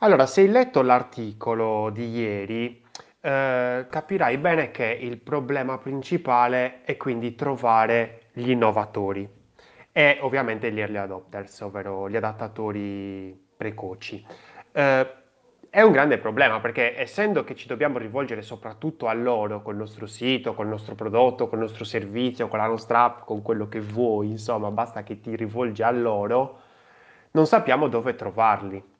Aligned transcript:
Allora, 0.00 0.26
se 0.26 0.42
hai 0.42 0.48
letto 0.48 0.80
l'articolo 0.82 1.90
di 1.90 2.08
ieri, 2.10 2.84
eh, 3.20 3.86
capirai 3.90 4.38
bene 4.38 4.70
che 4.70 4.84
il 4.84 5.18
problema 5.18 5.76
principale 5.78 6.82
è 6.84 6.96
quindi 6.96 7.34
trovare 7.34 8.28
gli 8.32 8.50
innovatori 8.50 9.28
e 9.90 10.18
ovviamente 10.20 10.70
gli 10.70 10.78
early 10.78 10.98
adopters, 10.98 11.60
ovvero 11.62 12.08
gli 12.08 12.14
adattatori 12.14 13.36
precoci. 13.56 14.24
Eh, 14.70 15.12
è 15.68 15.82
un 15.82 15.90
grande 15.90 16.18
problema 16.18 16.60
perché 16.60 16.96
essendo 16.96 17.42
che 17.42 17.56
ci 17.56 17.66
dobbiamo 17.66 17.98
rivolgere 17.98 18.42
soprattutto 18.42 19.08
a 19.08 19.12
loro 19.14 19.62
col 19.62 19.74
nostro 19.76 20.06
sito, 20.06 20.54
col 20.54 20.68
nostro 20.68 20.94
prodotto, 20.94 21.48
col 21.48 21.58
nostro 21.58 21.82
servizio, 21.84 22.46
con 22.46 22.60
la 22.60 22.68
nostra 22.68 23.02
app, 23.02 23.24
con 23.24 23.42
quello 23.42 23.66
che 23.68 23.80
vuoi, 23.80 24.30
insomma, 24.30 24.70
basta 24.70 25.02
che 25.02 25.20
ti 25.20 25.34
rivolgi 25.34 25.82
a 25.82 25.90
loro, 25.90 26.60
non 27.32 27.46
sappiamo 27.46 27.88
dove 27.88 28.14
trovarli. 28.14 28.96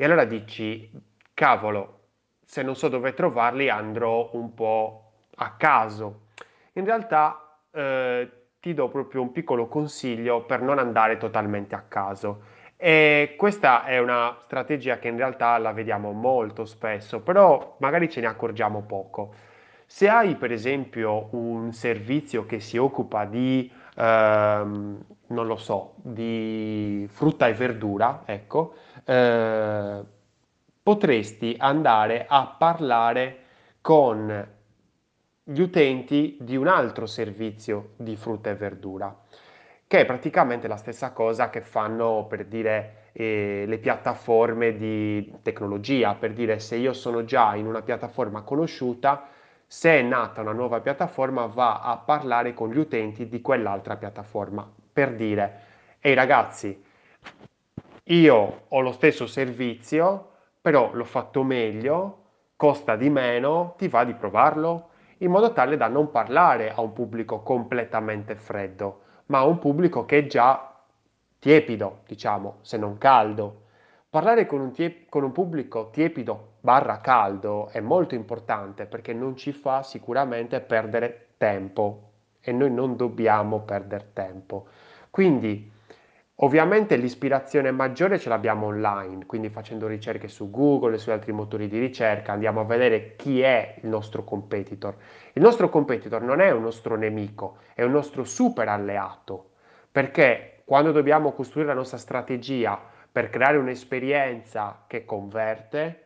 E 0.00 0.04
allora 0.04 0.24
dici, 0.24 0.88
cavolo, 1.34 2.10
se 2.44 2.62
non 2.62 2.76
so 2.76 2.86
dove 2.86 3.14
trovarli 3.14 3.68
andrò 3.68 4.30
un 4.34 4.54
po' 4.54 5.10
a 5.34 5.56
caso. 5.56 6.26
In 6.74 6.84
realtà 6.84 7.58
eh, 7.72 8.30
ti 8.60 8.74
do 8.74 8.88
proprio 8.90 9.22
un 9.22 9.32
piccolo 9.32 9.66
consiglio 9.66 10.44
per 10.44 10.62
non 10.62 10.78
andare 10.78 11.16
totalmente 11.16 11.74
a 11.74 11.80
caso. 11.80 12.42
E 12.76 13.34
questa 13.36 13.86
è 13.86 13.98
una 13.98 14.36
strategia 14.42 15.00
che 15.00 15.08
in 15.08 15.16
realtà 15.16 15.58
la 15.58 15.72
vediamo 15.72 16.12
molto 16.12 16.64
spesso, 16.64 17.20
però 17.20 17.74
magari 17.80 18.08
ce 18.08 18.20
ne 18.20 18.28
accorgiamo 18.28 18.82
poco. 18.82 19.34
Se 19.84 20.08
hai 20.08 20.36
per 20.36 20.52
esempio 20.52 21.26
un 21.32 21.72
servizio 21.72 22.46
che 22.46 22.60
si 22.60 22.76
occupa 22.76 23.24
di, 23.24 23.68
ehm, 23.96 25.04
non 25.28 25.46
lo 25.46 25.56
so, 25.56 25.94
di 25.96 27.06
frutta 27.10 27.48
e 27.48 27.54
verdura, 27.54 28.22
ecco, 28.24 28.74
eh, 29.04 30.02
potresti 30.82 31.54
andare 31.58 32.26
a 32.28 32.54
parlare 32.58 33.38
con 33.80 34.56
gli 35.44 35.60
utenti 35.60 36.36
di 36.40 36.56
un 36.56 36.66
altro 36.66 37.06
servizio 37.06 37.90
di 37.96 38.16
frutta 38.16 38.50
e 38.50 38.54
verdura, 38.54 39.14
che 39.86 40.00
è 40.00 40.04
praticamente 40.04 40.68
la 40.68 40.76
stessa 40.76 41.12
cosa 41.12 41.48
che 41.48 41.62
fanno 41.62 42.26
per 42.26 42.44
dire 42.46 43.08
eh, 43.12 43.64
le 43.66 43.78
piattaforme 43.78 44.76
di 44.76 45.38
tecnologia, 45.42 46.14
per 46.14 46.32
dire 46.32 46.58
se 46.58 46.76
io 46.76 46.92
sono 46.92 47.24
già 47.24 47.54
in 47.54 47.66
una 47.66 47.82
piattaforma 47.82 48.42
conosciuta, 48.42 49.28
se 49.66 49.98
è 49.98 50.02
nata 50.02 50.40
una 50.40 50.52
nuova 50.52 50.80
piattaforma 50.80 51.46
va 51.46 51.80
a 51.80 51.96
parlare 51.98 52.54
con 52.54 52.70
gli 52.70 52.78
utenti 52.78 53.28
di 53.28 53.40
quell'altra 53.40 53.96
piattaforma, 53.96 54.70
per 54.98 55.14
dire, 55.14 55.60
ehi 56.00 56.12
ragazzi, 56.12 56.84
io 58.02 58.62
ho 58.66 58.80
lo 58.80 58.90
stesso 58.90 59.28
servizio, 59.28 60.30
però 60.60 60.90
l'ho 60.92 61.04
fatto 61.04 61.44
meglio, 61.44 62.24
costa 62.56 62.96
di 62.96 63.08
meno, 63.08 63.74
ti 63.78 63.86
va 63.86 64.02
di 64.02 64.14
provarlo? 64.14 64.88
In 65.18 65.30
modo 65.30 65.52
tale 65.52 65.76
da 65.76 65.86
non 65.86 66.10
parlare 66.10 66.72
a 66.72 66.80
un 66.80 66.92
pubblico 66.92 67.42
completamente 67.42 68.34
freddo, 68.34 69.02
ma 69.26 69.38
a 69.38 69.44
un 69.44 69.60
pubblico 69.60 70.04
che 70.04 70.18
è 70.18 70.26
già 70.26 70.74
tiepido, 71.38 72.00
diciamo, 72.04 72.56
se 72.62 72.76
non 72.76 72.98
caldo. 72.98 73.66
Parlare 74.10 74.46
con 74.46 74.58
un, 74.58 74.72
tie- 74.72 75.06
con 75.08 75.22
un 75.22 75.30
pubblico 75.30 75.90
tiepido 75.90 76.54
barra 76.60 77.00
caldo 77.00 77.68
è 77.68 77.78
molto 77.78 78.16
importante 78.16 78.86
perché 78.86 79.12
non 79.12 79.36
ci 79.36 79.52
fa 79.52 79.84
sicuramente 79.84 80.60
perdere 80.60 81.34
tempo 81.36 82.08
e 82.40 82.52
noi 82.52 82.70
non 82.72 82.96
dobbiamo 82.96 83.60
perdere 83.60 84.10
tempo. 84.12 84.66
Quindi 85.10 85.76
Ovviamente 86.40 86.94
l'ispirazione 86.94 87.72
maggiore 87.72 88.16
ce 88.16 88.28
l'abbiamo 88.28 88.66
online, 88.66 89.26
quindi 89.26 89.48
facendo 89.48 89.88
ricerche 89.88 90.28
su 90.28 90.50
Google 90.50 90.94
e 90.94 90.98
su 90.98 91.10
altri 91.10 91.32
motori 91.32 91.66
di 91.66 91.80
ricerca 91.80 92.30
andiamo 92.30 92.60
a 92.60 92.64
vedere 92.64 93.16
chi 93.16 93.40
è 93.40 93.74
il 93.82 93.88
nostro 93.88 94.22
competitor. 94.22 94.96
Il 95.32 95.42
nostro 95.42 95.68
competitor 95.68 96.22
non 96.22 96.40
è 96.40 96.52
un 96.52 96.62
nostro 96.62 96.94
nemico, 96.94 97.56
è 97.74 97.82
un 97.82 97.90
nostro 97.90 98.22
super 98.22 98.68
alleato, 98.68 99.50
perché 99.90 100.62
quando 100.64 100.92
dobbiamo 100.92 101.32
costruire 101.32 101.70
la 101.70 101.74
nostra 101.74 101.98
strategia 101.98 102.80
per 103.10 103.30
creare 103.30 103.56
un'esperienza 103.56 104.84
che 104.86 105.04
converte, 105.04 106.04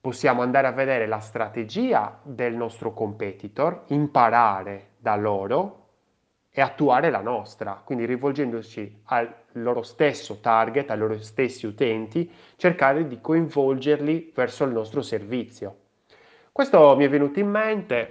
possiamo 0.00 0.40
andare 0.40 0.66
a 0.66 0.72
vedere 0.72 1.06
la 1.06 1.20
strategia 1.20 2.20
del 2.22 2.54
nostro 2.54 2.94
competitor, 2.94 3.82
imparare 3.88 4.92
da 4.96 5.14
loro 5.14 5.85
e 6.58 6.62
attuare 6.62 7.10
la 7.10 7.20
nostra, 7.20 7.82
quindi 7.84 8.06
rivolgendoci 8.06 9.02
al 9.08 9.30
loro 9.52 9.82
stesso 9.82 10.40
target, 10.40 10.90
ai 10.90 10.96
loro 10.96 11.20
stessi 11.20 11.66
utenti, 11.66 12.32
cercare 12.56 13.06
di 13.06 13.20
coinvolgerli 13.20 14.32
verso 14.34 14.64
il 14.64 14.72
nostro 14.72 15.02
servizio. 15.02 15.76
Questo 16.50 16.96
mi 16.96 17.04
è 17.04 17.10
venuto 17.10 17.40
in 17.40 17.50
mente 17.50 18.10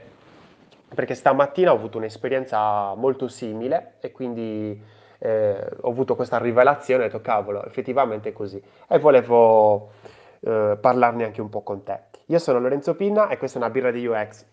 perché 0.94 1.16
stamattina 1.16 1.72
ho 1.72 1.75
avuto 1.75 1.97
un'esperienza 1.97 2.94
molto 2.94 3.28
simile 3.28 3.95
e 4.00 4.11
quindi 4.11 4.79
eh, 5.17 5.67
ho 5.81 5.89
avuto 5.89 6.16
questa 6.16 6.38
rivelazione 6.38 7.01
ho 7.01 7.07
detto 7.07 7.22
cavolo, 7.22 7.66
effettivamente 7.66 8.29
è 8.29 8.33
così 8.33 8.62
e 8.88 9.00
volevo 9.00 9.89
eh, 10.41 10.77
parlarne 10.79 11.23
anche 11.23 11.41
un 11.41 11.50
po' 11.50 11.63
con 11.63 11.81
te. 11.81 12.00
Io 12.27 12.38
sono 12.38 12.59
Lorenzo 12.59 12.94
Pinna 12.94 13.27
e 13.27 13.39
questa 13.39 13.57
è 13.57 13.62
una 13.63 13.72
birra 13.72 13.89
di 13.89 14.06
UX 14.06 14.45